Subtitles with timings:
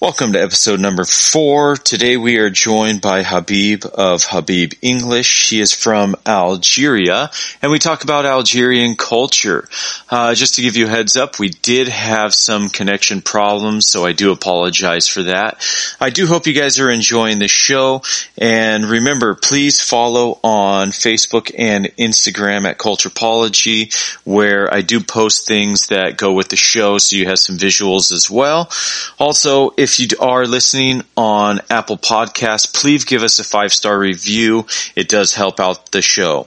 [0.00, 1.76] Welcome to episode number four.
[1.76, 5.50] Today we are joined by Habib of Habib English.
[5.50, 9.68] He is from Algeria and we talk about Algerian culture.
[10.08, 14.06] Uh, just to give you a heads up, we did have some connection problems, so
[14.06, 15.62] I do apologize for that.
[16.00, 18.00] I do hope you guys are enjoying the show
[18.38, 23.94] and remember, please follow on Facebook and Instagram at Culturepology
[24.24, 28.12] where I do post things that go with the show so you have some visuals
[28.12, 28.70] as well.
[29.18, 33.98] Also, if if you are listening on Apple Podcasts, please give us a five star
[33.98, 34.66] review.
[34.94, 36.46] It does help out the show.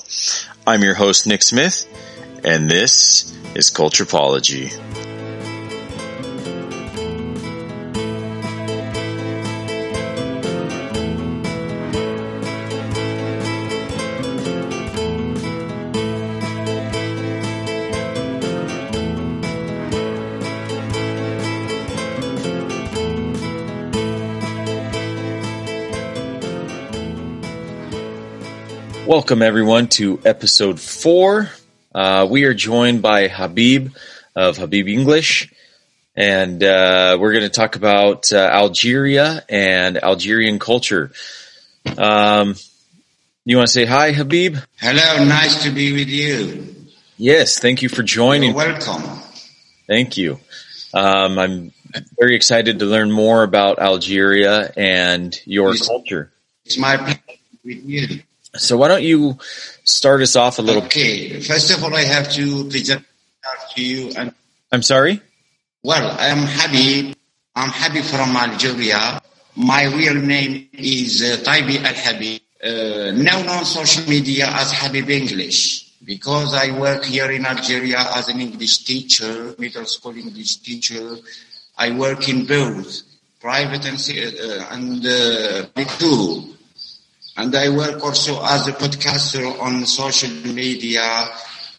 [0.66, 1.86] I'm your host, Nick Smith,
[2.45, 4.92] and this is Culturepology.
[29.14, 31.52] Welcome everyone to episode four.
[31.94, 33.92] Uh, we are joined by Habib
[34.36, 35.53] of Habib English,
[36.16, 41.11] and uh, we're going to talk about uh, Algeria and Algerian culture.
[41.95, 42.56] Um,
[43.45, 44.58] you want to say hi, Habib?
[44.80, 46.75] Hello, nice to be with you.
[47.16, 48.56] Yes, thank you for joining.
[48.56, 49.03] You're welcome.
[49.86, 50.39] Thank you.
[50.91, 51.72] Um, I'm
[52.19, 56.34] very excited to learn more about Algeria and your It's- culture.
[56.66, 57.19] It's my pleasure
[57.64, 58.23] with you.
[58.56, 59.38] So why don't you
[59.84, 60.84] start us off a little?
[60.84, 63.04] Okay, first of all, I have to present
[63.76, 64.12] to you.
[64.16, 64.34] And
[64.72, 65.22] I'm sorry.
[65.84, 67.16] well, I'm Habib.
[67.56, 69.22] I'm Habib from Algeria.
[69.56, 72.42] My real name is uh, Taibi Al Habib.
[72.64, 78.30] Uh, known on social media as Habib English because I work here in Algeria as
[78.30, 81.18] an English teacher, middle school English teacher.
[81.78, 83.02] I work in both
[83.42, 86.56] private and uh, and uh, too.
[87.38, 91.02] And I work also as a podcaster on social media.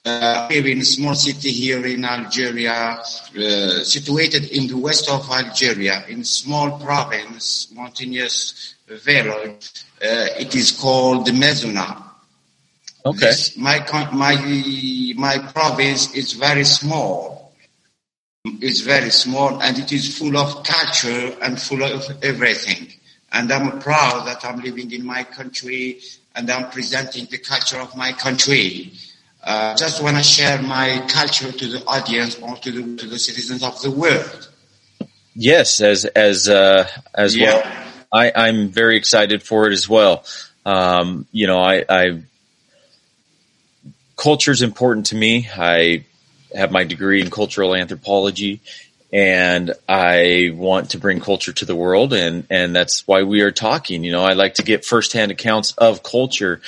[0.04, 5.08] Uh, I live in a small city here in Algeria, uh, situated in the west
[5.08, 9.84] of Algeria, in a small province, mountainous village.
[10.02, 12.02] Uh, it is called Mezuna.
[13.06, 13.18] Okay.
[13.26, 13.78] This- my
[14.12, 14.34] my
[15.16, 17.52] my province is very small.
[18.44, 22.92] It's very small, and it is full of culture and full of everything.
[23.34, 26.00] And I'm proud that I'm living in my country
[26.34, 28.92] and I'm presenting the culture of my country.
[29.42, 33.18] Uh, just want to share my culture to the audience or to the to the
[33.18, 34.48] citizens of the world.
[35.34, 37.52] Yes, as as uh, as Yeah.
[37.52, 37.72] well.
[38.12, 40.24] I, I'm very excited for it as well.
[40.64, 42.22] Um, you know, I, I
[44.16, 45.48] culture is important to me.
[45.52, 46.04] I
[46.54, 48.60] have my degree in cultural anthropology,
[49.14, 53.52] and I want to bring culture to the world, and and that's why we are
[53.52, 54.02] talking.
[54.02, 56.60] You know, I like to get firsthand accounts of culture,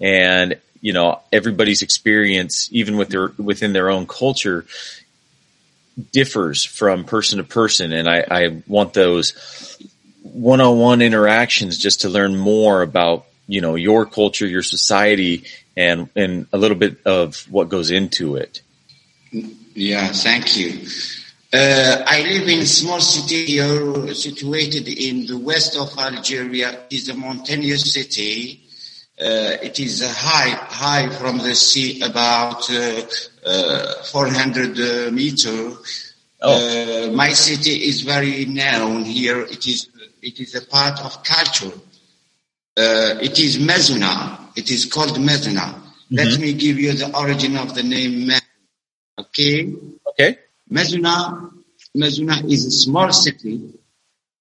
[0.00, 4.64] and you know, everybody's experience, even with their within their own culture,
[6.10, 9.76] differs from person to person, and I, I want those
[10.22, 15.44] one-on-one interactions just to learn more about you know your culture, your society,
[15.76, 18.62] and and a little bit of what goes into it.
[19.74, 20.86] Yeah, thank you.
[21.52, 26.84] Uh, I live in a small city here, situated in the west of Algeria.
[26.88, 28.60] It is a mountainous city.
[29.20, 33.02] Uh, it is high, high from the sea, about uh,
[33.44, 35.72] uh, 400 uh, meter.
[36.40, 37.08] Oh.
[37.08, 39.40] Uh, my city is very known here.
[39.40, 39.88] It is,
[40.22, 41.76] it is a part of culture.
[42.76, 44.56] Uh, it is Mezuna.
[44.56, 45.82] It is called Mezuna.
[46.12, 48.40] Let me give you the origin of the name Mezuna.
[49.18, 49.74] Okay?
[50.10, 50.38] Okay.
[50.70, 51.50] Mezuna,
[51.96, 53.72] Mezuna is a small city,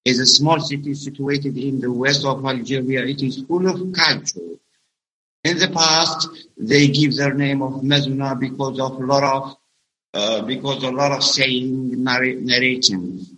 [0.06, 3.03] is a small city situated in the west of Algeria.
[3.06, 4.57] It is full of culture.
[5.44, 9.57] In the past, they give their name of Mezuna because of a lot of,
[10.13, 13.34] uh, because a lot of saying narrations.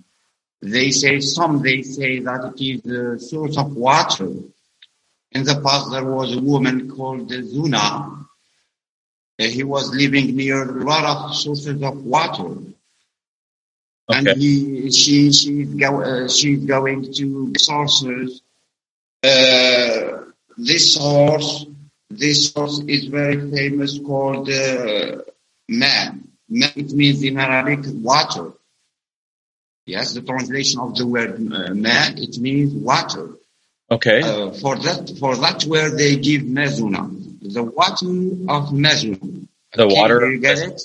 [0.62, 4.30] They say, some they say that it is a source of water.
[5.32, 8.26] In the past, there was a woman called Zuna.
[9.38, 12.58] He was living near a lot of sources of water.
[14.10, 18.42] And he, she, she's, go, uh, she's going to sources.
[19.24, 20.26] Uh,
[20.58, 21.66] this source,
[22.10, 25.22] this source is very famous called uh,
[25.70, 26.28] man.
[26.50, 28.52] Man, it means in Arabic water.
[29.86, 33.30] Yes, the translation of the word uh, man, it means water.
[33.90, 34.22] Okay.
[34.22, 37.10] Uh, for that, for that word they give mezuna,
[37.42, 39.48] the water of mezuna.
[39.74, 40.32] the Okay, water.
[40.32, 40.82] You get it?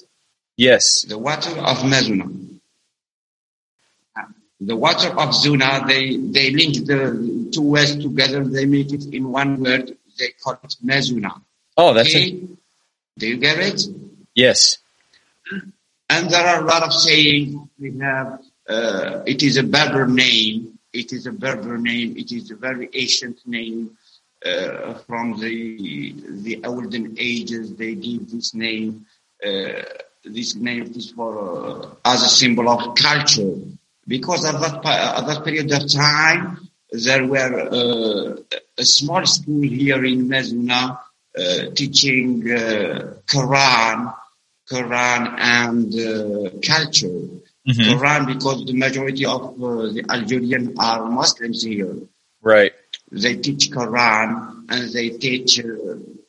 [0.56, 1.02] Yes.
[1.02, 2.45] The water of mezuna.
[4.60, 8.42] The water of Zuna, they, they link the two words together.
[8.44, 9.96] They make it in one word.
[10.18, 11.40] They call it Mezuna.
[11.76, 12.30] Oh, that's Okay?
[12.32, 13.82] a, Do you get it?
[14.34, 14.78] yes.
[16.08, 17.68] And there are a lot of sayings.
[17.78, 20.78] We have, uh, it is a Berber name.
[20.92, 22.16] It is a Berber name.
[22.16, 23.90] It is a very ancient name.
[24.44, 26.14] Uh, from the
[26.44, 29.06] the olden ages, they give this name.
[29.44, 29.82] Uh,
[30.24, 31.32] this name is for
[31.82, 33.54] uh, as a symbol of culture,
[34.06, 40.04] because at that at that period of time, there were uh, a small school here
[40.04, 40.98] in Mezuna
[41.38, 44.14] uh, teaching uh, Quran,
[44.70, 47.20] Quran and uh, culture.
[47.68, 47.84] Mhm.
[47.90, 51.96] Quran because the majority of uh, the Algerian are Muslims here.
[52.40, 52.72] Right.
[53.10, 55.64] They teach Quran and they teach uh,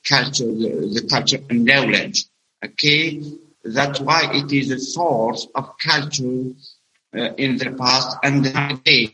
[0.08, 2.26] culture, the, the culture and knowledge.
[2.66, 3.22] Okay,
[3.64, 6.54] that's why it is a source of culture
[7.18, 9.14] uh, in the past and today.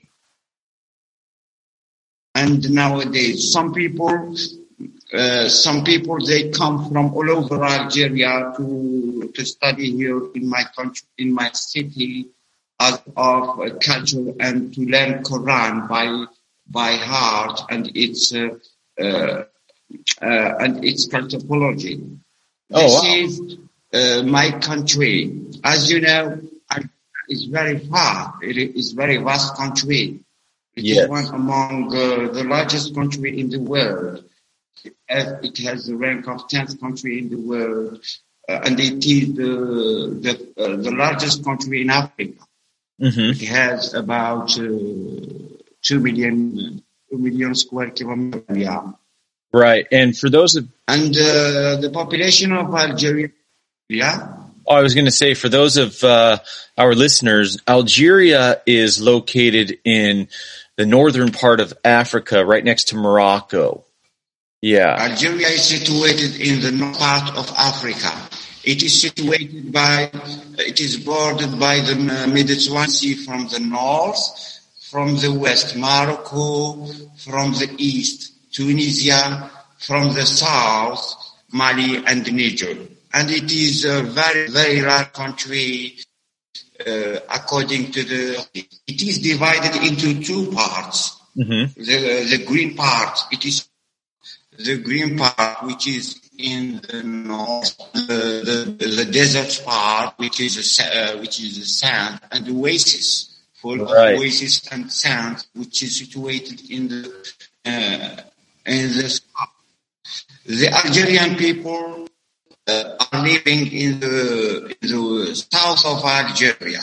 [2.35, 4.35] And nowadays, some people,
[5.13, 10.63] uh, some people they come from all over Algeria to to study here in my
[10.75, 12.27] country, in my city,
[12.79, 16.25] as of uh, culture and to learn Quran by
[16.67, 18.49] by heart and its uh,
[18.99, 19.43] uh,
[20.21, 22.01] uh, and its culturology.
[22.71, 23.15] Oh, this wow.
[23.15, 23.57] is
[23.93, 25.39] uh, my country.
[25.63, 26.41] As you know,
[27.27, 28.35] It's very far.
[28.41, 30.19] It is very vast country.
[30.75, 31.09] It is Yes.
[31.09, 34.23] one among uh, the largest country in the world.
[35.07, 38.03] It has, the rank of 10th country in the world,
[38.49, 39.53] uh, and it is the
[40.25, 40.33] the,
[40.63, 42.43] uh, the largest country in Africa.
[42.99, 44.65] hmm It has about uh,
[45.81, 48.57] two million two million square kilometers.
[48.57, 48.91] Yeah.
[49.53, 49.85] Right.
[49.91, 53.29] And for those of, And uh, the population of Algeria,
[53.87, 56.37] yeah, I was going to say, for those of uh,
[56.77, 60.27] our listeners, Algeria is located in
[60.77, 63.85] the northern part of Africa, right next to Morocco.
[64.61, 64.95] Yeah.
[64.97, 68.11] Algeria is situated in the north part of Africa.
[68.63, 70.09] It is situated by,
[70.57, 74.17] it is bordered by the Mediterranean Sea from the north,
[74.89, 76.85] from the west, Morocco,
[77.17, 81.13] from the east, Tunisia, from the south,
[81.51, 82.77] Mali and Niger.
[83.13, 85.97] And it is a very, very large country,
[86.85, 88.47] uh, according to the,
[88.87, 91.17] it is divided into two parts.
[91.35, 93.67] hmm The, the green part, it is
[94.57, 100.79] the green part, which is in the north, the, the, the desert part, which is
[100.79, 104.13] a, uh, which is the sand, and the oasis, full Right.
[104.15, 107.03] of oasis and sand, which is situated in the
[107.65, 108.21] uh,
[108.65, 109.49] in the south.
[110.45, 112.07] The Algerian people
[113.23, 116.81] living in the, in the south of Algeria,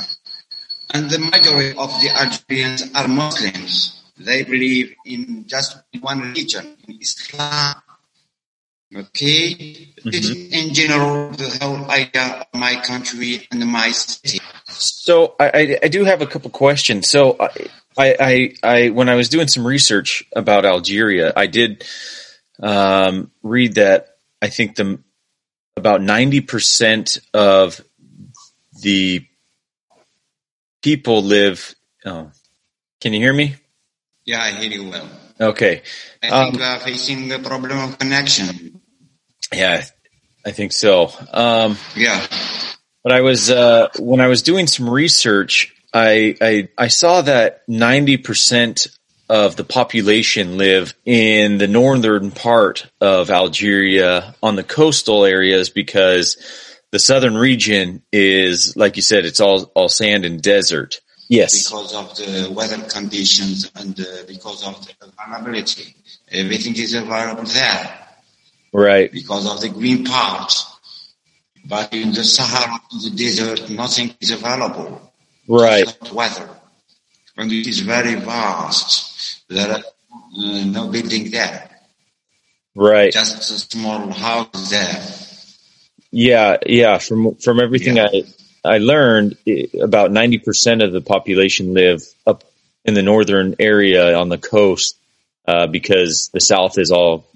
[0.93, 4.03] and the majority of the Algerians are Muslims.
[4.19, 7.77] They believe in just one religion, in Islam.
[8.95, 9.95] Okay?
[10.05, 14.41] This is in general the whole idea of my country and my city.
[14.67, 17.09] So I, I, I do have a couple questions.
[17.09, 17.49] So I,
[17.97, 21.85] I, I, I, when I was doing some research about Algeria, I did
[22.61, 24.99] um, read that I think the
[25.81, 27.81] about ninety percent of
[28.83, 29.25] the
[30.83, 31.75] people live.
[32.05, 32.31] Oh,
[33.01, 33.57] can you hear me?
[34.25, 35.09] Yeah, I hear you well.
[35.41, 35.83] Okay.
[36.23, 38.81] I Um, think we are facing a problem of connection.
[39.53, 39.85] Yeah,
[40.47, 41.11] I think so.
[41.33, 42.21] Um, Yeah.
[43.03, 47.63] But I was uh, when I was doing some research, I I, I saw that
[47.67, 48.87] ninety percent
[49.31, 56.37] of the population live in the northern part of Algeria on the coastal areas because
[56.91, 61.01] the southern region is, like you said, it's all all sand and desert.
[61.29, 61.69] Yes.
[61.71, 65.95] because of the weather conditions and uh, because of the availability.
[66.33, 67.99] Everything is available there
[68.73, 69.13] Right.
[69.13, 70.53] because of the green part.
[71.65, 75.13] But in the Sahara, in the desert, nothing is available.
[75.47, 75.83] Right.
[75.85, 76.49] Except weather.
[77.37, 79.49] And it is very vast.
[79.49, 81.71] There are uh, no building there.
[82.75, 83.13] Right.
[83.13, 85.03] Just a small house there.
[86.13, 86.99] Yeah, yeah.
[86.99, 88.09] From from everything Yeah.
[88.13, 89.37] I I learned,
[89.81, 92.45] about ninety percent of the population live up
[92.85, 94.97] in the northern area on the coast
[95.47, 97.27] uh, because the south is all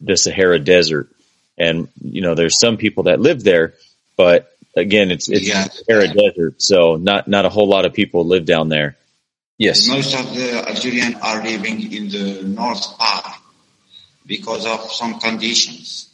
[0.00, 1.08] the Sahara Desert,
[1.58, 3.74] and you know there's some people that live there,
[4.16, 5.64] but again, it's it's Yeah.
[5.64, 8.96] Sahara Desert, so not not a whole lot of people live down there.
[9.62, 9.86] Yes.
[9.86, 13.38] Most of the Algerians are living in the north part
[14.26, 16.08] because of some conditions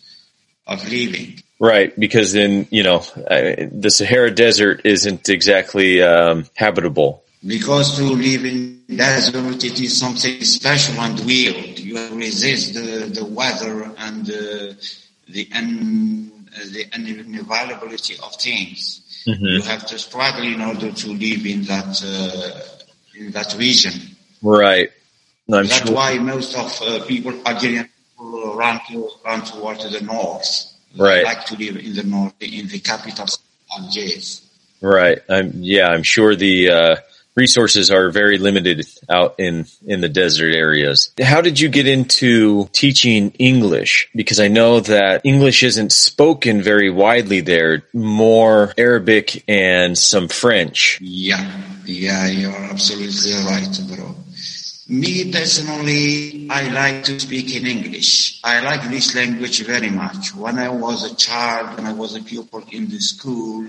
[0.67, 1.43] of living.
[1.59, 7.25] Right, because then you know I, the Sahara Desert isn't exactly um, habitable.
[7.41, 11.79] Because to live in desert, it is something special and weird.
[11.79, 14.75] You resist the, the weather and uh,
[15.27, 16.33] the, un,
[16.75, 19.25] the unavailability of things.
[19.27, 19.45] Mm-hmm.
[19.45, 22.78] You have to struggle in order to live in that uh,
[23.19, 23.93] in that region.
[24.43, 24.91] Right.
[25.51, 25.95] I'm That's sure.
[25.95, 30.73] why most of uh, people, Algerian people, run to run towards the north.
[30.97, 31.17] Right.
[31.17, 33.27] They like to live in the north, in the capital,
[33.79, 34.43] Algiers.
[34.81, 35.19] Right.
[35.29, 36.97] I'm, yeah, I'm sure the uh,
[37.39, 41.13] resources are very limited out in in the desert areas.
[41.23, 44.11] How did you get into teaching English?
[44.15, 50.99] Because I know that English isn't spoken very widely there, more Arabic and some French.
[51.01, 51.47] Yeah.
[51.87, 54.15] Yeah, you're absolutely right, bro.
[54.91, 58.41] Me personally, I like to speak in English.
[58.45, 60.35] I like this language very much.
[60.35, 63.69] When I was a child, when I was a pupil in the school,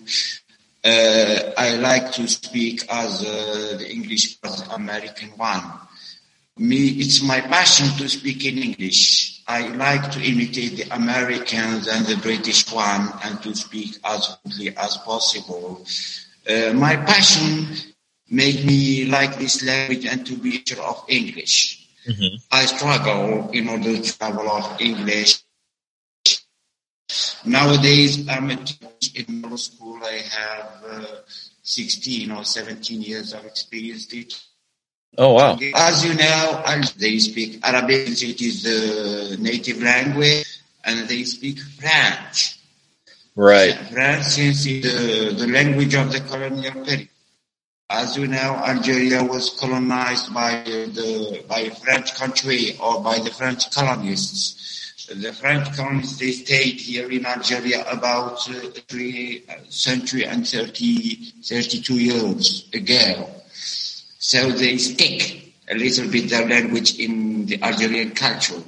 [0.84, 4.38] uh, I like to speak as uh, the English
[4.72, 5.64] American one.
[6.58, 9.42] Me, it's my passion to speak in English.
[9.48, 14.76] I like to imitate the Americans and the British one and to speak as quickly
[14.78, 15.86] as possible.
[16.48, 17.68] Uh, my passion
[18.30, 21.88] made me like this language and to be sure of English.
[22.08, 22.36] Mm-hmm.
[22.52, 25.40] I struggle in order to have a lot of English.
[27.46, 30.00] Nowadays, I'm a teacher in middle school.
[30.04, 31.06] I have uh,
[31.64, 34.40] 16 or 17 years of experience teaching.
[35.18, 35.58] Oh, wow.
[35.76, 36.64] As you know,
[36.98, 40.46] they speak Arabic, it is the native language,
[40.84, 42.60] and they speak French.
[43.36, 43.74] Right.
[43.74, 47.10] French is the, the language of the colonial period.
[47.90, 53.72] As you know, Algeria was colonized by the by French country or by the French
[53.72, 54.89] colonists.
[55.08, 58.54] The French colonists they stayed here in Algeria about uh,
[58.88, 63.30] three century and 30, 32 years ago.
[63.52, 68.62] So they stick a little bit their language in the Algerian culture,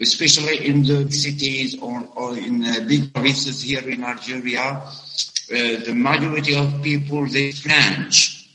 [0.00, 4.62] especially in the cities or, or in the big provinces here in Algeria.
[4.62, 8.50] Uh, the majority of people they French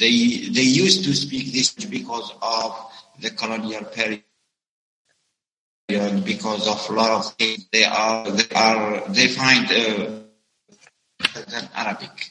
[0.00, 4.22] they they used to speak this because of the colonial period,
[6.24, 7.66] because of a lot of things.
[7.72, 10.20] They are they are they find uh,
[11.74, 12.30] Arabic,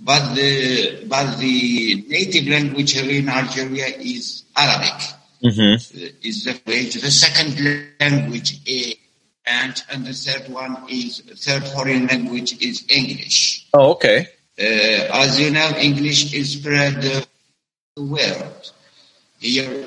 [0.00, 5.00] but the but the native language here in Algeria is Arabic.
[5.42, 6.26] Mm-hmm.
[6.26, 7.60] Is the The second
[8.00, 8.94] language is
[9.44, 13.66] French, and the third one is third foreign language is English.
[13.74, 14.28] Oh, okay.
[14.58, 17.22] Uh, as you know, English is spread uh,
[17.96, 18.72] the world.
[19.40, 19.86] Here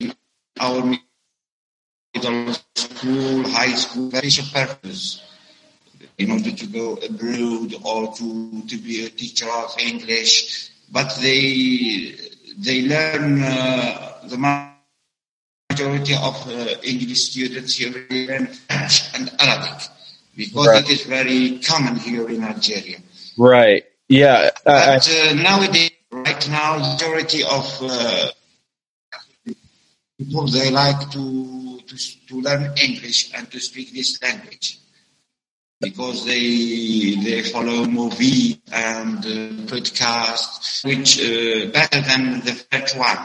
[0.00, 0.14] in
[0.60, 0.98] our
[2.74, 5.22] school, high school, very purpose
[6.18, 12.14] in order to go abroad or to, to be a teacher of English, but they
[12.58, 14.38] they learn uh, the
[15.68, 19.88] majority of uh, English students here learn French and Arabic
[20.36, 20.84] because right.
[20.84, 22.98] it is very common here in Algeria.
[23.36, 23.84] Right.
[24.08, 24.50] Yeah.
[24.64, 28.30] But uh, nowadays, right now, majority of uh,
[30.18, 31.96] people they like to, to
[32.26, 34.78] to learn English and to speak this language
[35.80, 43.18] because they they follow movie and uh, podcast, which uh, better than the French one.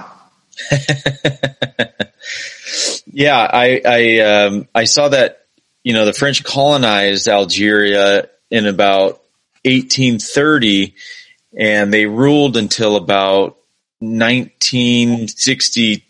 [3.08, 5.48] yeah, I I um, I saw that
[5.84, 9.22] you know the French colonized Algeria in about
[9.64, 10.94] 1830
[11.58, 13.58] and they ruled until about
[14.00, 16.02] 1962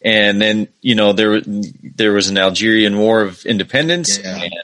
[0.00, 4.42] and then you know there there was an Algerian War of Independence yeah.
[4.42, 4.54] and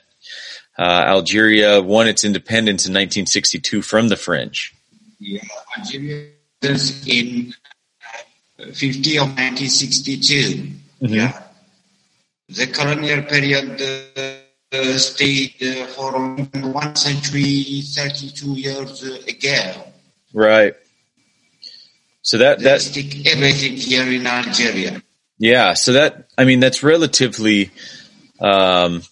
[0.78, 4.74] uh, Algeria won its independence in 1962 from the French.
[5.18, 5.42] Yeah,
[5.76, 6.30] Algeria
[6.62, 7.54] was in
[8.58, 10.34] uh, 50 of 1962.
[10.34, 11.06] Mm-hmm.
[11.06, 11.42] Yeah,
[12.48, 13.80] the colonial period.
[14.16, 14.38] Uh,
[14.70, 19.84] uh, stayed uh, for one century, 32 years ago.
[20.34, 20.74] Right.
[22.22, 25.02] So that, that stick everything here in Algeria.
[25.38, 25.74] Yeah.
[25.74, 27.70] So that, I mean, that's relatively,
[28.40, 29.02] um,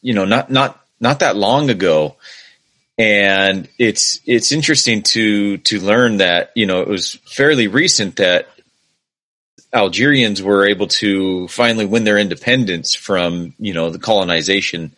[0.00, 2.16] you know, not, not, not that long ago.
[2.96, 8.48] And it's, it's interesting to, to learn that, you know, it was fairly recent that
[9.72, 14.92] Algerians were able to finally win their independence from, you know, the colonization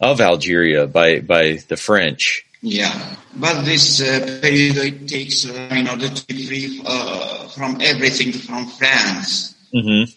[0.00, 2.45] of Algeria by, by the French.
[2.66, 7.80] Yeah, but this uh, period it takes uh, in order to be free uh, from
[7.80, 9.54] everything from France.
[9.72, 10.10] Mm-hmm.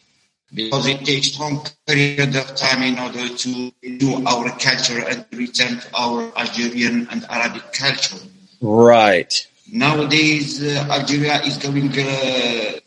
[0.51, 5.79] Because it takes long period of time in order to do our culture and return
[5.79, 8.17] to our Algerian and Arabic culture.
[8.59, 9.31] Right.
[9.71, 12.79] Nowadays, uh, Algeria is going uh,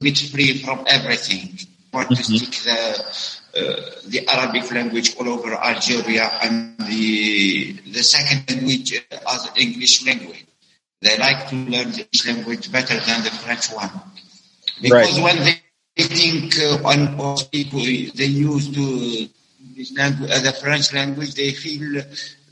[0.00, 1.58] bit free from everything.
[1.92, 2.16] Mhm.
[2.16, 2.54] speak
[4.08, 10.04] the uh, Arabic language all over Algeria and the the second language uh, as English
[10.06, 10.44] language.
[11.00, 13.90] They like to learn the English language better than the French one
[14.82, 15.22] because Right.
[15.22, 19.28] when they think uh, on uh, they use to
[19.96, 21.34] language, uh, the French language.
[21.34, 22.02] They feel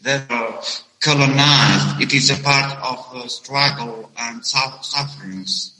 [0.02, 0.62] that uh,
[1.00, 2.00] colonized.
[2.00, 5.72] It is a part of uh, struggle and su- sufferings.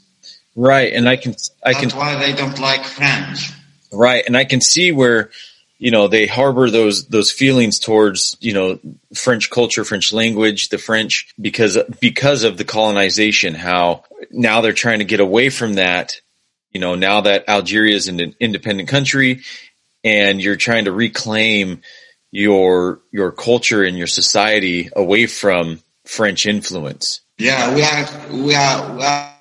[0.55, 0.91] Right.
[0.93, 3.51] And I can, I can That's why they don't like French.
[3.91, 4.23] Right.
[4.25, 5.29] And I can see where,
[5.77, 8.79] you know, they harbor those, those feelings towards, you know,
[9.13, 14.99] French culture, French language, the French, because, because of the colonization, how now they're trying
[14.99, 16.19] to get away from that,
[16.71, 19.41] you know, now that Algeria is an independent country
[20.03, 21.81] and you're trying to reclaim
[22.31, 27.21] your, your culture and your society away from French influence.
[27.37, 29.36] Yeah, we are we are we are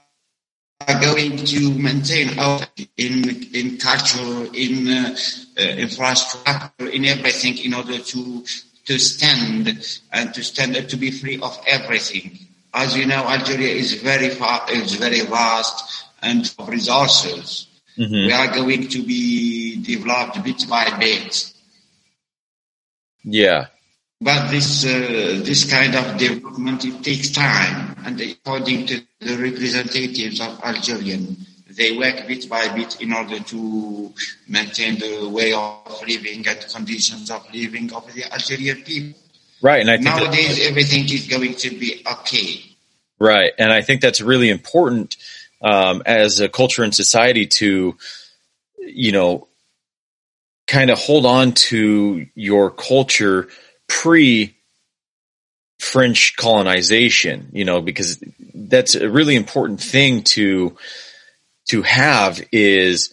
[1.00, 2.60] going to maintain our
[2.96, 5.16] in in culture, in uh,
[5.58, 8.44] uh, infrastructure, in everything, in order to
[8.86, 9.66] to stand
[10.12, 12.38] and to stand up to be free of everything.
[12.72, 17.66] As you know, Algeria is very far, is very vast and of resources.
[17.96, 21.52] hmm We are going to be developed bit by bit.
[23.24, 23.66] Yeah.
[24.20, 30.40] But this uh, this kind of development it takes time, and according to the representatives
[30.40, 31.36] of Algerian,
[31.68, 34.12] they work bit by bit in order to
[34.48, 39.20] maintain the way of living and conditions of living of the Algerian people.
[39.60, 39.80] Right.
[39.80, 42.62] And I think that- Nowadays, everything is going to be okay.
[43.18, 43.52] Right.
[43.58, 45.16] And I think that's really important
[45.60, 47.96] um, as a culture and society to,
[48.78, 49.48] you know,
[50.66, 53.48] kind of hold on to your culture
[53.88, 54.56] pre
[55.78, 58.22] French colonization, you know, because
[58.54, 60.76] that's a really important thing to
[61.68, 63.12] to have is,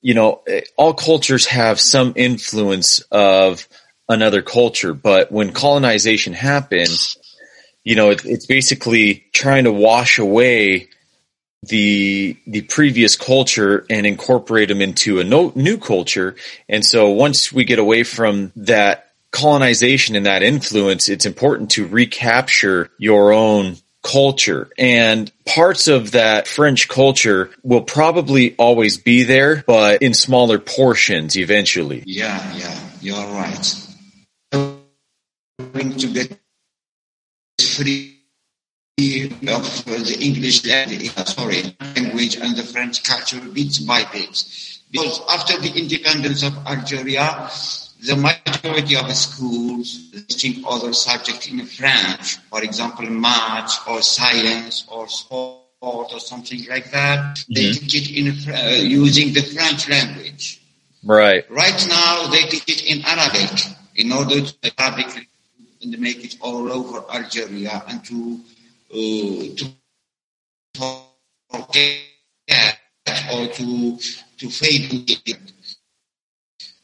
[0.00, 0.42] you know,
[0.76, 3.68] all cultures have some influence of
[4.08, 7.16] another culture, but when colonization happens,
[7.84, 10.88] you know, it, it's basically trying to wash away
[11.62, 16.36] the the previous culture and incorporate them into a no, new culture.
[16.68, 19.05] And so once we get away from that
[19.36, 24.70] colonization and that influence, it's important to recapture your own culture.
[24.78, 31.36] And parts of that French culture will probably always be there, but in smaller portions
[31.36, 32.02] eventually.
[32.06, 33.66] Yeah, yeah, you're right.
[34.52, 36.38] Going to get
[37.60, 38.12] free
[39.48, 44.44] of the English language, uh, sorry, language and the French culture bit by bit.
[44.90, 47.50] Because after the independence of Algeria,
[48.02, 55.08] the majority of schools teaching other subjects in French, for example, math or science or
[55.08, 55.62] sport
[56.12, 57.74] or something like that, they Mhm.
[57.80, 60.60] teach it in uh, using the French language.
[61.04, 61.44] Right.
[61.50, 63.52] Right now, they teach it in Arabic
[63.96, 65.28] in order to Arabic
[65.82, 68.40] and make it all over Algeria and to
[68.92, 69.64] uh, to
[71.50, 71.96] forget
[73.32, 73.98] or to
[74.38, 74.92] to fade
[75.26, 75.38] it.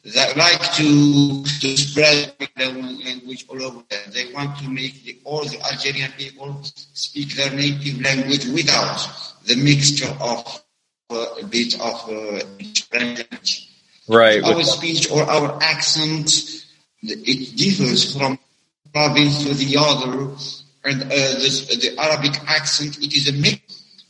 [0.03, 2.65] They like to to spread the
[3.05, 3.83] language all over.
[3.89, 4.03] There.
[4.11, 8.99] They want to make the, all the Algerian people speak their native language without
[9.45, 10.63] the mixture of
[11.09, 12.39] uh, a bit of uh,
[12.89, 13.69] French language
[14.07, 14.43] Right.
[14.43, 16.29] our speech or our accent,
[17.01, 18.37] it differs from
[18.91, 20.35] province to the other.
[20.85, 23.62] And uh, the, the Arabic accent, it is a mix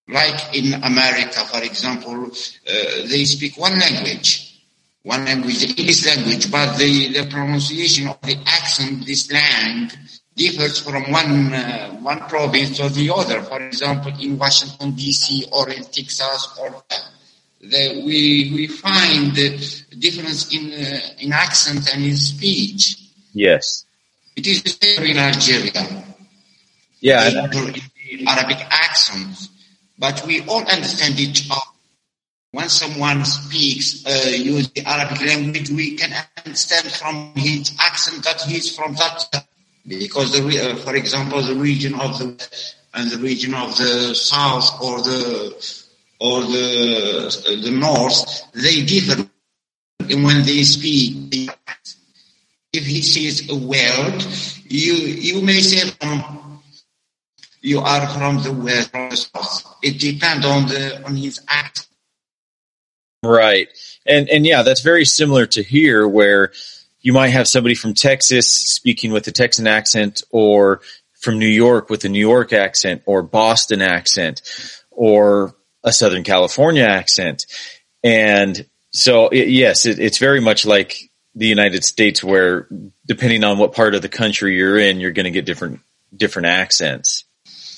[0.08, 4.53] Like in America, for example, uh, they speak one language,
[5.04, 9.92] one language, the English language, but the, the pronunciation of the accent, the slang,
[10.36, 13.42] differs from one uh, one province to the other.
[13.44, 15.46] For example, in Washington D.C.
[15.52, 16.84] or in Texas, or
[17.62, 19.50] the, we we find the
[20.00, 22.98] difference in uh, in accent and in speech.
[23.34, 23.86] Yes.
[24.36, 26.04] It is the same in Algeria.
[27.00, 27.48] Yeah.
[28.10, 29.50] In Arabic accent,
[29.98, 31.73] but we all understand each other.
[32.54, 36.14] When someone speaks, uh, use the Arabic language, we can
[36.46, 39.48] understand from his accent that he's from that.
[39.88, 42.28] Because, the, uh, for example, the region of the
[42.94, 45.56] and the region of the south or the
[46.20, 49.28] or the the north, they differ
[50.10, 51.50] when they speak.
[52.72, 54.26] if he sees a word,
[54.66, 56.62] you you may say um,
[57.62, 59.76] you are from the west, from the south.
[59.82, 61.88] It depends on the on his accent.
[63.24, 63.70] Right.
[64.06, 66.52] And and yeah, that's very similar to here where
[67.02, 70.82] you might have somebody from Texas speaking with a Texan accent or
[71.20, 74.42] from New York with a New York accent or Boston accent
[74.92, 77.46] or a Southern California accent.
[78.04, 82.68] And so it, yes, it, it's very much like the United States where
[83.06, 85.80] depending on what part of the country you're in, you're going to get different
[86.16, 87.24] different accents.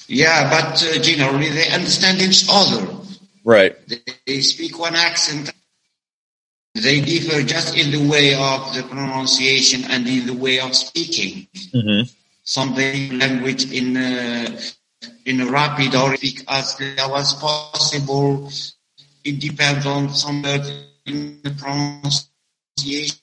[0.08, 3.05] Yeah, but uh, generally they understand each other.
[3.46, 3.76] Right.
[3.88, 5.54] They, they speak one accent.
[6.74, 11.48] They differ just in the way of the pronunciation and in the way of speaking.
[11.54, 12.10] Mm-hmm.
[12.44, 14.60] Some language in uh,
[15.26, 18.52] in a rapid or speak as low as possible.
[19.24, 20.44] It depends on some
[21.06, 23.16] in the pronunciation.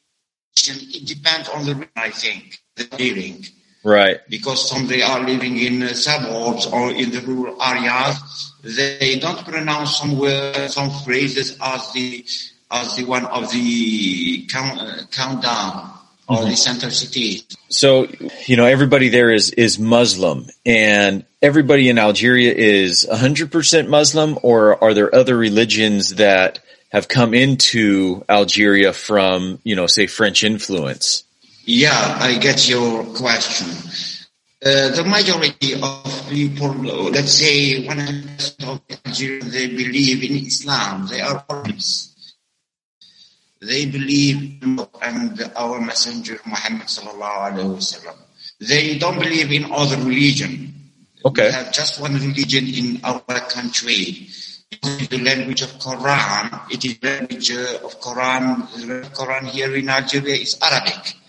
[0.56, 3.44] It depends on the I think the living.
[3.84, 4.20] Right.
[4.28, 9.44] Because some they are living in uh, suburbs or in the rural areas, they don't
[9.44, 12.24] pronounce some words, some phrases as the
[12.70, 15.92] as the one of the count, uh, countdown
[16.28, 16.50] or mm-hmm.
[16.50, 17.42] the center city.
[17.68, 18.06] So,
[18.46, 24.82] you know, everybody there is, is Muslim and everybody in Algeria is 100% Muslim or
[24.82, 31.24] are there other religions that have come into Algeria from, you know, say French influence?
[31.64, 33.68] Yeah, I get your question.
[34.64, 36.74] Uh, the majority of people,
[37.10, 41.06] let's say 100 of Algerians, they believe in Islam.
[41.08, 42.12] They are Muslims.
[43.60, 48.16] They believe in and our messenger Muhammad sallallahu alaihi wasallam.
[48.58, 50.74] They don't believe in other religion.
[51.24, 51.46] Okay.
[51.46, 54.26] We have just one religion in our country.
[54.70, 56.70] It is the language of Quran.
[56.74, 58.66] It is the language of Quran.
[58.74, 61.21] The Quran here in Algeria is Arabic.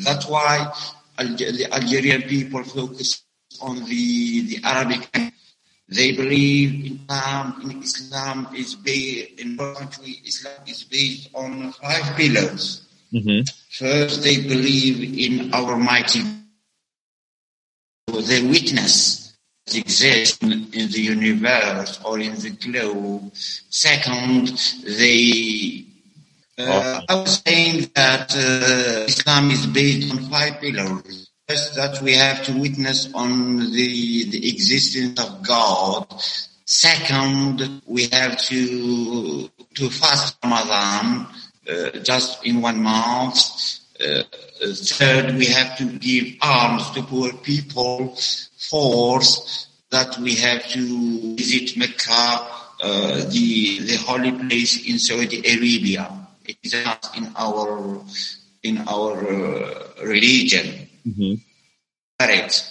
[0.00, 0.72] That's why
[1.18, 3.22] the Algerian people focus
[3.60, 5.32] on the, the Arabic
[5.92, 12.16] they believe Islam, in Islam is based, in our country, Islam is based on five
[12.16, 12.88] pillars.
[13.12, 13.42] Mm-hmm.
[13.70, 16.22] First, they believe in our mighty,
[18.06, 19.36] they witness
[19.74, 23.30] exists in, in the universe or in the globe.
[23.34, 24.48] Second,
[24.84, 25.84] they
[26.58, 32.14] uh, I was saying that uh, Islam is based on five pillars First, that we
[32.14, 36.06] have to witness on the, the existence of God.
[36.64, 41.26] Second, we have to to fast Ramadan
[41.68, 43.40] uh, just in one month.
[44.00, 44.22] Uh,
[44.72, 48.16] third, we have to give alms to poor people.
[48.70, 52.46] Fourth, that we have to visit Mecca,
[52.80, 56.21] uh, the the holy place in Saudi Arabia.
[56.44, 58.00] It is not in our
[58.62, 60.88] in our uh, religion.
[61.06, 61.34] Mm-hmm.
[62.18, 62.64] Correct.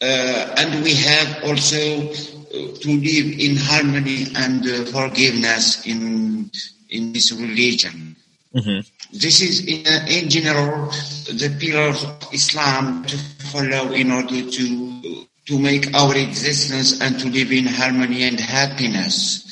[0.00, 6.50] Uh, and we have also uh, to live in harmony and uh, forgiveness in
[6.90, 8.16] in this religion.
[8.54, 8.80] Mm-hmm.
[9.12, 10.90] This is in, uh, in general
[11.26, 13.16] the pillars of Islam to
[13.50, 19.44] follow in order to to make our existence and to live in harmony and happiness.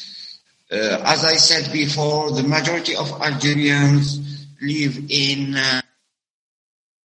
[0.73, 5.83] Uh, as I said before, the majority of Algerians live in uh,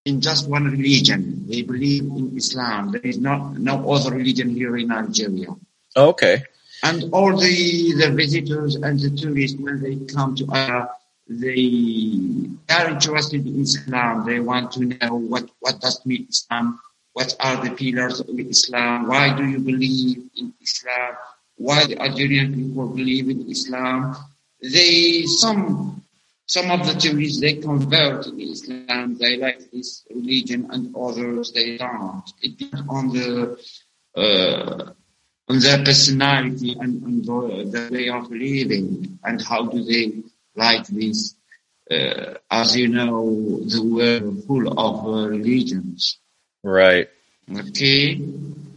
[0.04, 1.46] in just one religion.
[1.48, 2.92] They believe in Islam.
[2.92, 5.48] There is not no other religion here in Algeria.
[5.96, 6.44] Okay.
[6.84, 10.90] And all the, the visitors and the tourists, when they come to Arab,
[11.28, 14.26] they are interested in Islam.
[14.26, 16.78] They want to know what, what does mean Islam?
[17.14, 19.08] What are the pillars of Islam?
[19.08, 21.16] Why do you believe in Islam?
[21.56, 24.16] Why the Algerian people believe in Islam?
[24.60, 26.02] They, some
[26.46, 31.76] some of the tourists they convert to Islam, they like this religion, and others they
[31.76, 32.22] don't.
[32.40, 33.58] It depends on the
[34.16, 34.92] uh,
[35.48, 40.22] on their personality and, and the, the, way of living, and how do they
[40.54, 41.34] like this.
[41.88, 46.18] Uh, as you know, the world full of uh, religions.
[46.64, 47.08] Right.
[47.48, 48.20] Okay.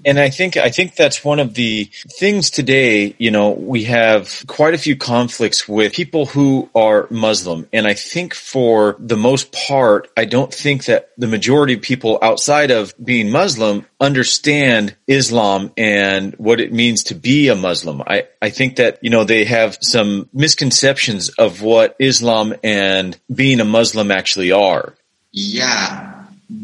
[0.05, 4.43] And I think I think that's one of the things today, you know, we have
[4.47, 7.67] quite a few conflicts with people who are Muslim.
[7.73, 12.17] And I think for the most part, I don't think that the majority of people
[12.21, 18.01] outside of being Muslim understand Islam and what it means to be a Muslim.
[18.05, 23.59] I, I think that, you know, they have some misconceptions of what Islam and being
[23.59, 24.95] a Muslim actually are.
[25.31, 26.08] Yeah,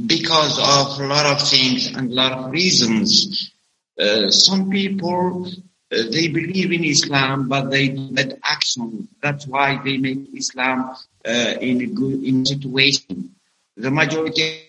[0.08, 3.52] because of a lot of things and a lot of reasons.
[4.00, 5.48] Uh, some people
[5.92, 9.08] uh, they believe in Islam, but they let action.
[9.22, 10.96] That's why they make Islam
[11.26, 13.36] uh, in a good in situation.
[13.78, 14.64] The majority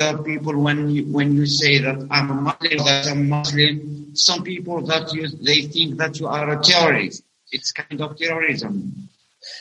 [0.00, 4.42] of people, when you, when you say that I'm a Muslim, that I'm Muslim, some
[4.42, 7.22] people that you, they think that you are a terrorist.
[7.50, 9.08] It's kind of terrorism.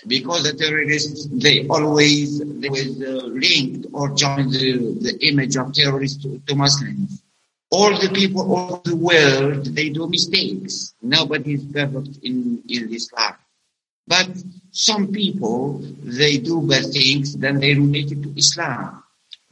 [0.07, 5.73] Because the terrorists, they always, they always uh, linked or joined the, the image of
[5.73, 7.21] terrorists to, to Muslims
[7.71, 10.93] all the people all the world, they do mistakes.
[11.01, 13.35] Nobody is perfect in, in this life.
[14.07, 14.29] But
[14.71, 19.03] some people, they do bad things, then they relate it to Islam.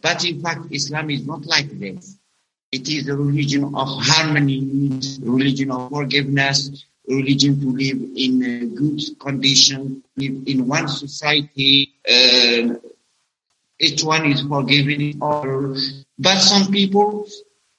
[0.01, 2.17] But in fact, Islam is not like this.
[2.71, 9.01] It is a religion of harmony, religion of forgiveness, religion to live in a good
[9.19, 11.93] condition, live in one society.
[12.07, 12.75] Uh,
[13.79, 15.75] each one is forgiving all.
[16.17, 17.27] But some people,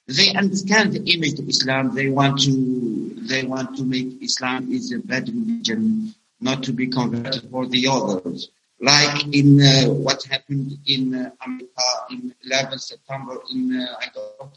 [0.07, 1.95] they understand the image of Islam.
[1.95, 6.87] They want to, they want to make Islam is a bad religion, not to be
[6.87, 8.49] converted for the others.
[8.79, 14.51] Like in uh, what happened in uh, America in 11 September in, uh, I don't,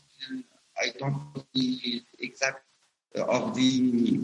[0.77, 2.03] I don't the
[3.29, 4.21] of the,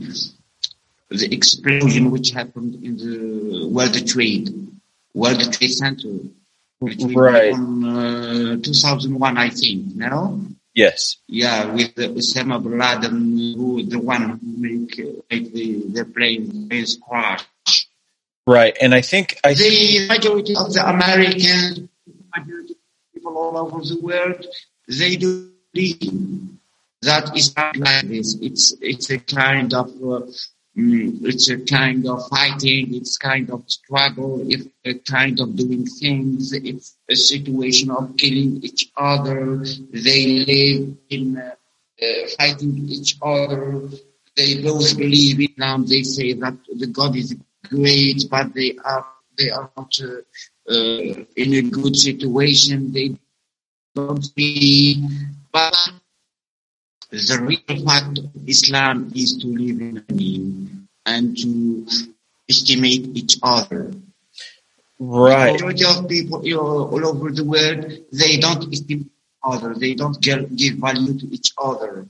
[1.10, 4.50] the explosion which happened in the World Trade,
[5.14, 6.18] World Trade Center.
[6.80, 7.52] Right.
[7.54, 10.44] On, uh, 2001, I think, no?
[10.74, 11.16] Yes.
[11.28, 14.98] Yeah, with the Osama bin Laden, who the one who make,
[15.30, 17.44] make the, the plane planes crash.
[18.46, 21.88] Right, and I think I the majority of the Americans,
[22.36, 24.44] majority of people all over the world,
[24.86, 26.50] they do believe
[27.04, 28.36] that it's not like this.
[28.40, 30.26] It's it's a kind of uh,
[30.76, 32.94] mm, it's a kind of fighting.
[32.94, 34.44] It's kind of struggle.
[34.48, 36.52] It's a kind of doing things.
[36.52, 39.64] It's a situation of killing each other.
[39.92, 41.54] They live in uh,
[42.02, 43.88] uh, fighting each other.
[44.36, 45.86] They both believe in Islam.
[45.86, 47.36] They say that the God is
[47.68, 49.06] great, but they are
[49.38, 50.22] they are not uh,
[50.70, 52.92] uh, in a good situation.
[52.92, 53.16] They
[53.94, 55.02] don't see.
[55.52, 55.74] But
[57.14, 60.68] the real fact of Islam is to live in harmony
[61.06, 61.86] and to
[62.48, 63.92] estimate each other.
[64.98, 65.52] right.
[65.52, 69.74] Majority of people you know, all over the world they don't estimate each other.
[69.74, 72.08] They don't give, give value to each other.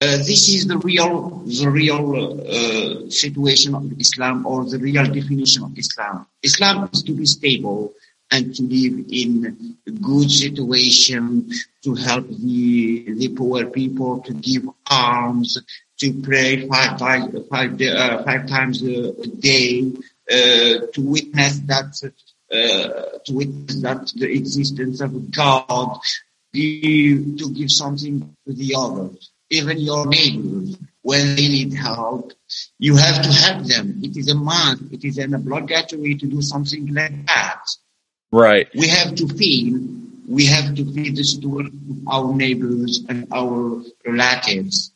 [0.00, 5.62] Uh, this is the real, the real uh, situation of Islam or the real definition
[5.62, 6.26] of Islam.
[6.42, 7.94] Islam is to be stable
[8.32, 11.50] and to live in a good situation,
[11.84, 15.62] to help the, the poor people, to give alms,
[15.98, 19.92] to pray five, five, five, uh, five times a day,
[20.30, 22.12] uh, to witness that,
[22.50, 25.98] uh, to witness that the existence of God,
[26.52, 32.32] give, to give something to the others even your neighbors, when they need help,
[32.78, 34.00] you have to help them.
[34.02, 34.82] It is a must.
[34.90, 37.62] It is an obligatory to do something like that.
[38.32, 38.68] Right.
[38.74, 39.78] We have to feel,
[40.26, 44.92] we have to feel the story of our neighbors and our relatives.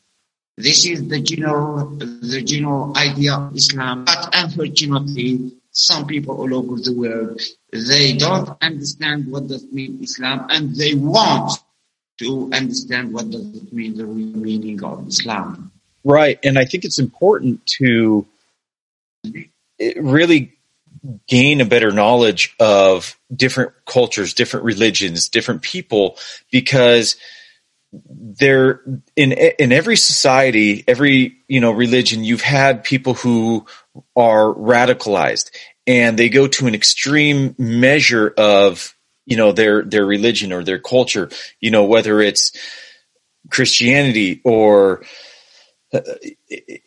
[0.57, 4.05] This is the general, the general idea of Islam.
[4.05, 7.39] But unfortunately, some people all over the world,
[7.71, 11.59] they don't understand what does mean Islam and they want
[12.17, 15.71] to understand what does it mean, the real meaning of Islam.
[16.03, 16.39] Right.
[16.43, 18.25] And I think it's important to
[19.95, 20.56] really
[21.27, 26.17] gain a better knowledge of different cultures, different religions, different people,
[26.51, 27.15] because
[28.09, 28.81] there
[29.15, 33.65] in in every society, every you know religion, you've had people who
[34.15, 35.51] are radicalized
[35.87, 38.93] and they go to an extreme measure of
[39.25, 42.51] you know their their religion or their culture you know whether it's
[43.49, 45.03] christianity or
[45.93, 46.01] uh,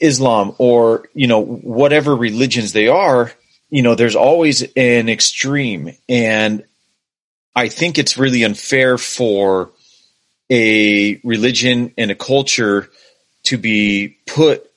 [0.01, 3.33] islam or you know whatever religions they are
[3.71, 5.93] you know there's always an extreme.
[6.09, 6.65] And
[7.55, 9.71] i think it's really unfair for
[10.51, 12.89] a religion and a culture
[13.45, 14.71] to be put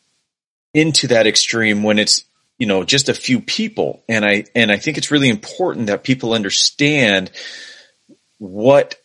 [0.73, 2.23] into that extreme when it's
[2.57, 4.03] you know just a few people.
[4.07, 7.31] And i and i think it's really important that people understand
[8.37, 8.95] what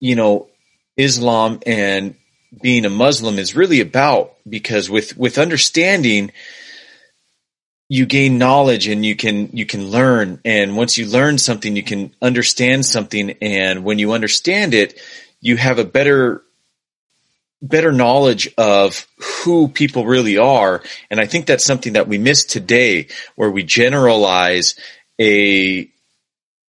[0.00, 0.48] you know
[0.96, 2.14] islam and
[2.60, 6.32] being a muslim is really about because with with understanding
[7.94, 11.82] you gain knowledge and you can you can learn and once you learn something you
[11.82, 15.00] can understand something and when you understand it
[15.40, 16.42] you have a better
[17.64, 19.06] better knowledge of
[19.42, 20.82] who people really are.
[21.10, 24.74] And I think that's something that we miss today where we generalize
[25.18, 25.88] a,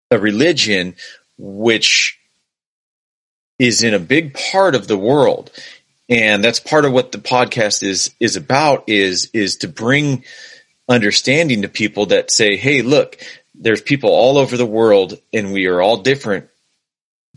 [0.09, 0.95] a religion
[1.37, 2.17] which
[3.59, 5.51] is in a big part of the world.
[6.07, 10.23] And that's part of what the podcast is, is about is, is to bring
[10.87, 13.17] understanding to people that say, Hey, look,
[13.53, 16.49] there's people all over the world and we are all different,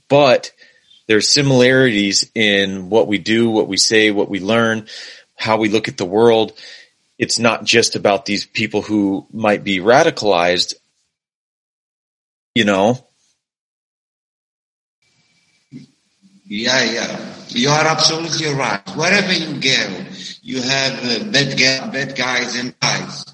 [0.08, 0.52] but
[1.06, 4.86] there's similarities in what we do, what we say, what we learn,
[5.36, 6.52] how we look at the world.
[7.18, 10.74] It's not just about these people who might be radicalized,
[12.54, 13.04] you know.
[16.44, 17.34] Yeah, yeah.
[17.48, 18.80] You are absolutely right.
[18.94, 20.04] Wherever you go,
[20.42, 23.24] you have uh, bad, bad guys and guys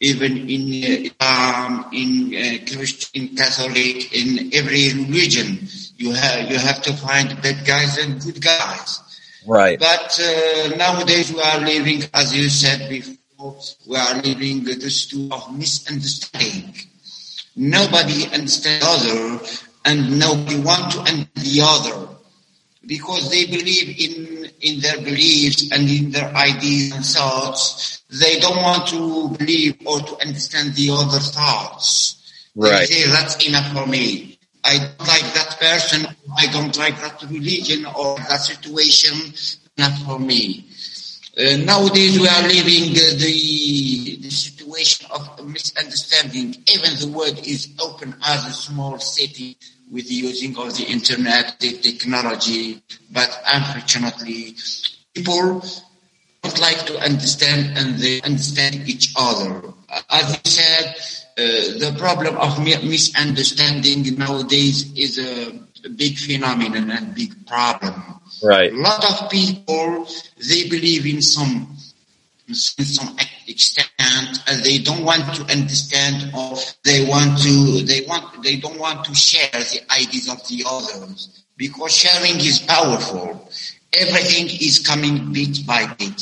[0.00, 6.92] even in um, in uh, Christian, Catholic, in every religion, you have you have to
[6.92, 9.00] find bad guys and good guys.
[9.46, 9.78] Right.
[9.78, 15.28] But uh, nowadays we are living, as you said before, we are living the stew
[15.32, 16.74] of misunderstanding.
[17.56, 19.44] Nobody understands the other,
[19.84, 22.08] and nobody want to understand the other
[22.86, 28.56] because they believe in in their beliefs and in their ideas and thoughts they don't
[28.56, 32.14] want to believe or to understand the other thoughts.
[32.56, 32.80] Right.
[32.80, 34.38] They say that's enough for me.
[34.64, 36.06] I don't like that person.
[36.36, 39.34] I don't like that religion or that situation.
[39.76, 40.64] Not for me.
[41.38, 46.56] Uh, nowadays we are living uh, the, the situation of misunderstanding.
[46.74, 49.56] Even the world is open as a small city
[49.90, 54.54] with the using of the internet, the technology, but unfortunately
[55.14, 55.64] people
[56.42, 59.62] don't like to understand and they understand each other.
[60.10, 60.94] As you said,
[61.38, 65.52] uh, the problem of misunderstanding nowadays is a,
[65.84, 68.20] a big phenomenon and big problem.
[68.42, 68.72] Right.
[68.72, 70.06] A lot of people
[70.48, 71.76] they believe in some
[72.48, 73.16] in some
[73.48, 78.78] extent and they don't want to understand or they want to they want they don't
[78.78, 83.48] want to share the ideas of the others because sharing is powerful
[83.92, 86.20] everything is coming bit by bit.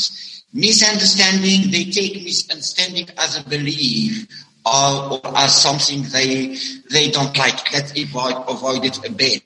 [0.52, 4.26] Misunderstanding, they take misunderstanding as a belief
[4.64, 6.56] or, or as something they
[6.90, 7.72] they don't like.
[7.72, 9.42] Let's avoid avoid it a bit.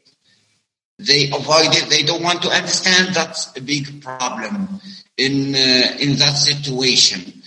[0.98, 1.88] They avoid it.
[1.88, 3.14] They don't want to understand.
[3.14, 4.80] That's a big problem
[5.16, 7.42] in uh, in that situation.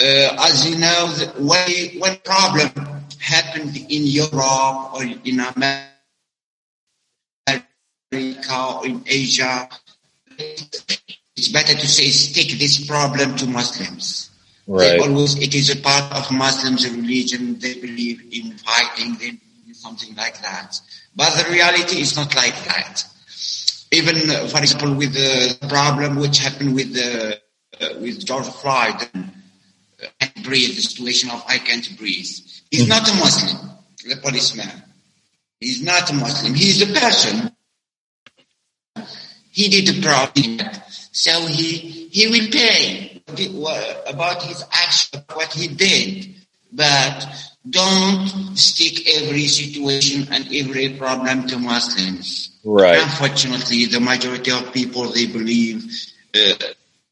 [0.00, 2.70] Uh, as you know, when when problem
[3.20, 5.94] happened in Europe or in America
[8.12, 9.68] or in Asia,
[11.36, 14.30] it's better to say stick this problem to Muslims.
[14.66, 14.98] Right.
[14.98, 17.58] They always, it is a part of Muslims' religion.
[17.58, 20.80] They believe in fighting, they believe something like that.
[21.14, 23.04] But the reality is not like that.
[23.92, 24.16] Even,
[24.48, 27.38] for example, with the problem which happened with the,
[27.80, 29.08] uh, with George Floyd,
[30.20, 32.26] I can't breathe, the situation of I can't breathe.
[32.70, 33.70] He's not a Muslim,
[34.06, 34.70] the policeman.
[35.60, 36.54] He's not a Muslim.
[36.54, 37.54] He's a person
[39.54, 40.58] he did a problem,
[41.12, 43.22] so he he will pay
[44.08, 46.34] about his action, what he did.
[46.72, 47.24] But
[47.70, 52.50] don't stick every situation and every problem to Muslims.
[52.64, 53.00] Right.
[53.00, 55.84] Unfortunately, the majority of people they believe
[56.34, 56.54] uh,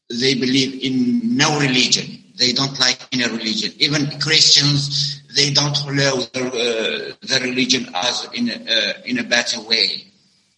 [0.09, 2.22] they believe in no religion.
[2.43, 3.71] They don't like any religion.
[3.79, 9.23] Even Christians, they don't follow the, uh, the religion as in a, uh, in a
[9.23, 10.03] better way.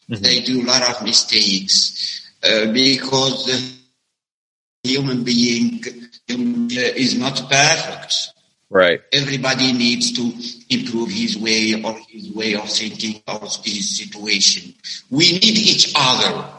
[0.10, 0.24] Mm-hmm.
[0.24, 3.58] They do a lot of mistakes uh, because the
[4.82, 5.84] human being
[6.28, 8.32] is not perfect.
[8.72, 9.02] Right.
[9.14, 10.24] Everybody needs to
[10.76, 14.74] improve his way or his way of thinking of his situation.
[15.12, 16.50] We need each other.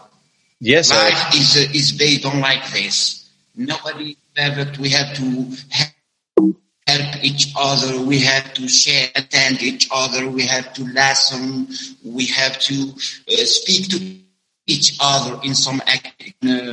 [0.60, 0.90] Yes.
[0.90, 1.36] Life I...
[1.36, 3.25] is uh, is based on like this.
[3.56, 4.78] Nobody is perfect.
[4.78, 5.56] We have to
[6.86, 8.00] help each other.
[8.02, 10.28] We have to share, attend each other.
[10.28, 11.68] We have to listen.
[12.04, 14.16] We have to uh, speak to
[14.66, 15.80] each other in some
[16.40, 16.72] in a,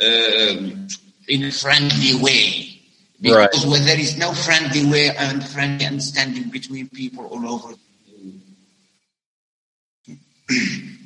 [0.00, 0.88] um,
[1.28, 2.70] in a friendly way.
[3.20, 3.72] Because right.
[3.72, 7.74] when there is no friendly way and friendly understanding between people all over.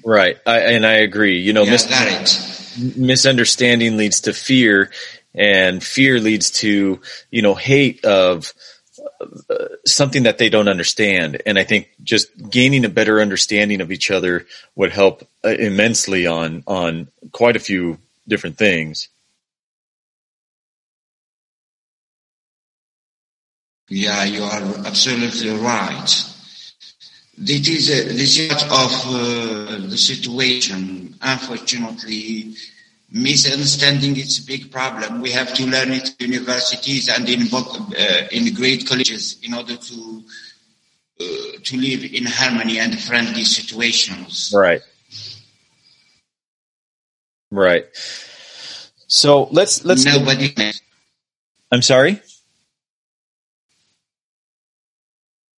[0.04, 1.38] right, I, and I agree.
[1.38, 4.90] You know, yeah, mis- misunderstanding leads to fear,
[5.38, 8.53] and fear leads to you know hate of
[9.49, 9.55] uh,
[9.86, 11.41] something that they don't understand.
[11.47, 16.26] And i think just gaining a better understanding of each other would help uh, immensely
[16.26, 19.09] on on quite a few different things.
[23.89, 26.24] Yeah you are absolutely right.
[27.41, 31.14] This is a, part of uh, the situation.
[31.22, 32.57] Unfortunately
[33.11, 35.20] misunderstanding is a big problem.
[35.20, 39.76] We have to learn it in universities and in uh, in great colleges in order
[39.76, 40.22] to
[41.20, 41.24] uh,
[41.64, 44.52] to live in harmony and friendly situations.
[44.54, 44.82] Right.
[47.50, 47.86] Right.
[49.06, 50.04] So let's let's.
[50.04, 50.54] Nobody.
[51.72, 52.20] I'm sorry.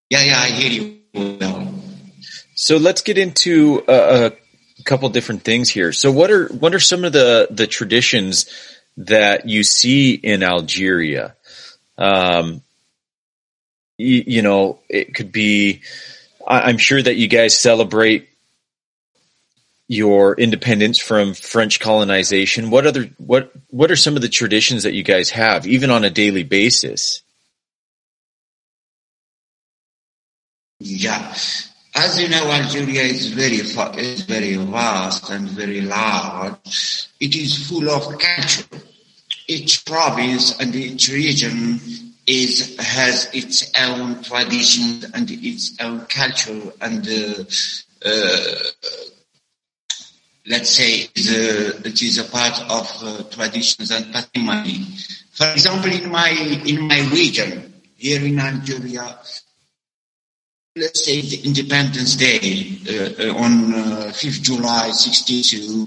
[0.08, 1.72] Yeah, yeah, I hear you well.
[2.54, 4.32] So let's get into a, a
[4.90, 5.92] couple different things here.
[5.92, 8.46] So what are what are some of the the traditions
[8.96, 11.36] that you see in Algeria?
[11.96, 12.62] Um,
[13.96, 15.82] you, you know, it could be.
[16.44, 18.28] I'm sure that you guys celebrate
[19.86, 22.70] your independence from French colonization.
[22.70, 26.02] What other what what are some of the traditions that you guys have, even on
[26.02, 27.22] a daily basis?
[30.80, 31.32] Yeah.
[31.94, 37.08] As you know, Algeria is very is very vast and very large.
[37.18, 38.64] It is full of culture.
[39.48, 41.80] Each province and each region
[42.26, 47.44] is has its own traditions and its own culture and uh,
[48.06, 48.54] uh,
[50.46, 54.86] let's say the, it is a part of uh, traditions and patrimony.
[55.32, 59.18] For example, in my in my region here in Algeria,
[60.76, 65.86] let's say the Independence Day uh, uh on uh, 5th July 62,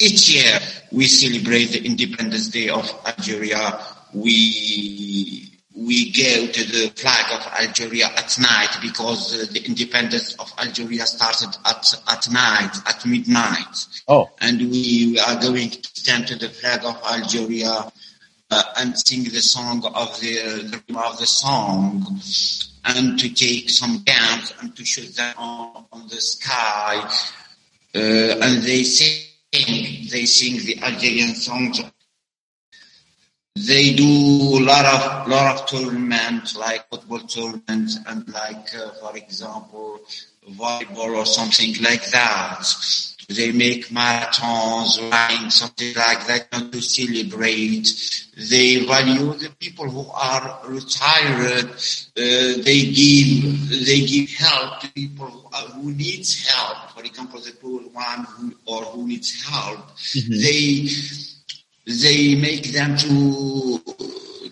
[0.00, 0.58] each year
[0.90, 3.78] we celebrate the Independence Day of Algeria.
[4.14, 10.50] We we go to the flag of Algeria at night because uh, the independence of
[10.58, 13.86] Algeria started at at night at midnight.
[14.08, 17.92] Oh, and we are going to stand to the flag of Algeria
[18.50, 22.20] uh, and sing the song of the, the of the song
[22.84, 26.96] and to take some guns and to shoot them on, on the sky.
[27.94, 27.98] Uh,
[28.42, 31.80] and they sing, they sing the Algerian songs.
[33.56, 34.04] They do
[34.58, 40.00] a lot of lot of tournaments, like football tournaments, and like, uh, for example,
[40.50, 42.66] volleyball or something like that.
[43.28, 47.88] They make marathons, running, something like that to celebrate.
[48.36, 51.70] They value the people who are retired.
[51.70, 56.90] Uh, they give they give help to people who, are, who needs help.
[56.90, 59.78] For example, the poor one who, or who needs help.
[59.96, 60.32] Mm-hmm.
[60.42, 60.88] They
[61.86, 63.80] they make them to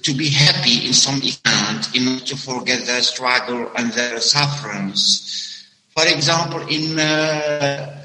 [0.02, 5.66] to be happy in some extent, in order to forget their struggle and their sufferings.
[5.96, 8.01] For example, in uh,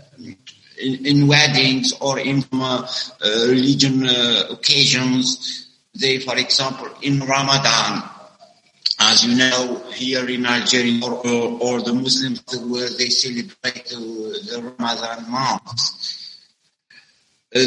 [0.79, 2.87] in, in weddings or in uh,
[3.23, 5.67] uh, religion uh, occasions.
[5.93, 8.03] They, for example, in Ramadan,
[8.99, 14.73] as you know, here in Algeria or, or, or the Muslims where they celebrate the
[14.77, 15.79] Ramadan month.
[17.55, 17.59] Uh,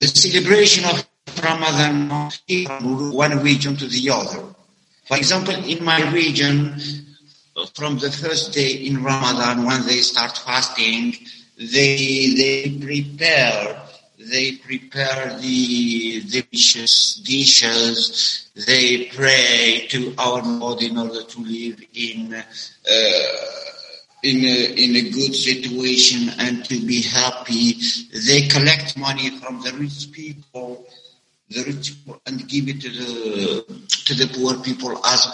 [0.00, 1.06] the celebration of
[1.42, 4.42] Ramadan month from one region to the other.
[5.06, 6.80] For example, in my region,
[7.74, 11.16] from the first day in Ramadan, when they start fasting,
[11.60, 13.82] they they prepare
[14.30, 18.50] they prepare the dishes, dishes.
[18.66, 22.42] They pray to our Lord in order to live in uh,
[24.22, 27.76] in a, in a good situation and to be happy.
[28.26, 30.86] They collect money from the rich people
[31.48, 33.64] the rich people and give it to the
[34.04, 35.26] to the poor people as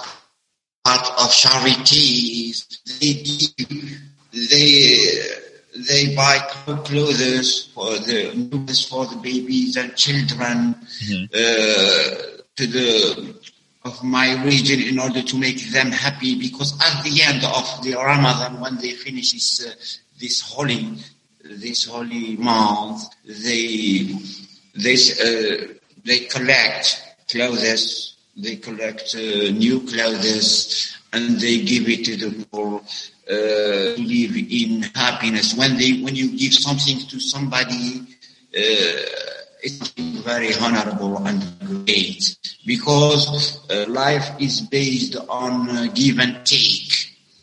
[0.85, 2.66] part of charities.
[3.01, 4.01] They give,
[4.33, 5.45] they
[5.89, 6.39] they buy
[6.85, 8.31] clothes for the
[8.89, 11.24] for the babies and children mm-hmm.
[11.35, 13.35] uh, to the
[13.85, 17.95] of my region in order to make them happy because at the end of the
[17.95, 19.70] Ramadan when they finish this uh,
[20.20, 20.97] this holy
[21.45, 24.12] this holy month they
[24.74, 25.74] they uh,
[26.05, 32.81] they collect clothes they collect uh, new clothes and they give it to the poor
[33.31, 35.55] uh, live in happiness.
[35.55, 38.01] When they, when you give something to somebody,
[38.57, 39.27] uh,
[39.63, 39.89] it's
[40.23, 41.43] very honorable and
[41.87, 46.93] great because uh, life is based on uh, give and take.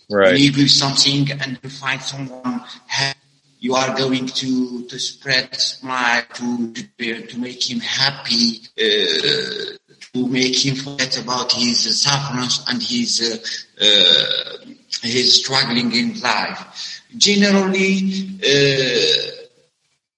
[0.09, 0.37] Right.
[0.37, 3.19] You give something and you find someone happy,
[3.59, 9.77] you are going to to spread smile to to, to make him happy, uh,
[10.13, 17.01] to make him forget about his sufferings and his uh, uh, his struggling in life.
[17.17, 19.33] Generally, uh,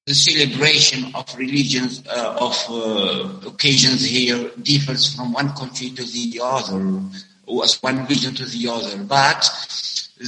[0.05, 6.39] the celebration of religions uh, of uh, occasions here differs from one country to the
[6.43, 7.01] other,
[7.47, 9.49] or one region to the other, but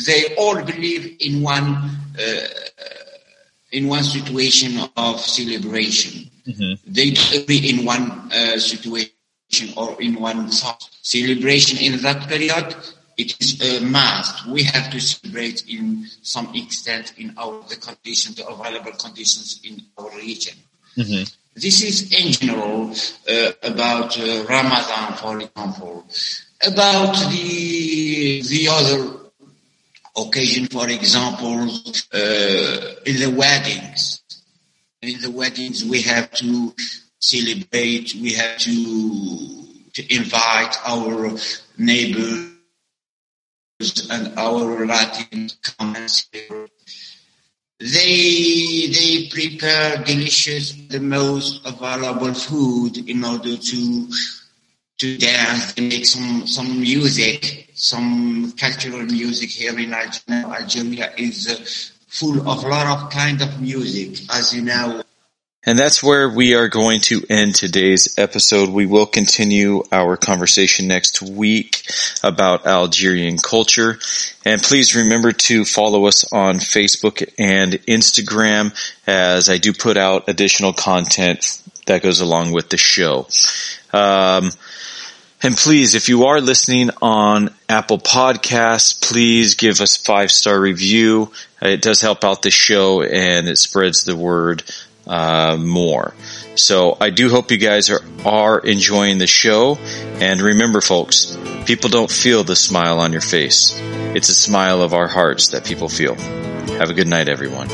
[0.06, 1.76] they all believe in one
[2.20, 2.48] uh,
[3.72, 6.32] in one situation of celebration.
[6.48, 6.92] Mm-hmm.
[6.92, 9.12] They agree in one uh, situation
[9.76, 10.52] or in one.
[10.52, 12.76] Celebration in that period
[13.18, 14.46] it is a must.
[14.46, 19.82] We have to celebrate in some extent in our the conditions, the available conditions in
[19.98, 20.56] our region.
[20.96, 21.24] Mm-hmm.
[21.56, 22.94] This is in general
[23.28, 26.06] uh, about uh, Ramadan, for example.
[26.62, 29.30] About the the other
[30.16, 31.70] occasion, for example,
[32.14, 34.22] uh, in the weddings.
[35.02, 36.74] In the weddings, we have to
[37.20, 41.36] celebrate, we have to, to invite our
[41.78, 42.52] neighbors
[44.10, 46.72] and our Latin celebrate.
[47.80, 54.08] They, they prepare delicious, the most available food in order to
[54.98, 60.48] to dance and make some some music, some cultural music here in Algeria.
[60.48, 65.04] Algeria is full of a lot of kind of music, as you know.
[65.68, 68.70] And that's where we are going to end today's episode.
[68.70, 71.84] We will continue our conversation next week
[72.24, 74.00] about Algerian culture.
[74.46, 78.74] And please remember to follow us on Facebook and Instagram
[79.06, 83.28] as I do put out additional content that goes along with the show.
[83.92, 84.52] Um,
[85.44, 91.34] and please, if you are listening on Apple Podcasts, please give us five star review.
[91.62, 94.64] It does help out the show and it spreads the word
[95.08, 96.14] uh, more.
[96.56, 99.78] So I do hope you guys are, are enjoying the show.
[100.20, 103.78] And remember, folks, people don't feel the smile on your face.
[104.16, 106.16] It's a smile of our hearts that people feel.
[106.16, 107.68] Have a good night, everyone.